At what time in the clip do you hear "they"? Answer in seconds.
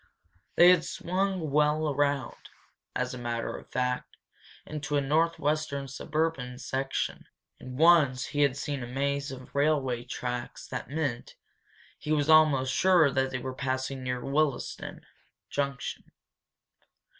0.55-0.71, 13.29-13.37